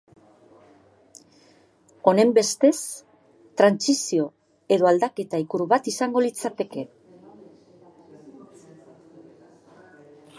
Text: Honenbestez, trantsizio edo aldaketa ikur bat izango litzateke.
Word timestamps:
Honenbestez, 2.11 2.79
trantsizio 3.61 4.25
edo 4.77 4.89
aldaketa 4.93 5.41
ikur 5.45 5.65
bat 5.75 5.91
izango 5.93 6.25
litzateke. 6.29 6.87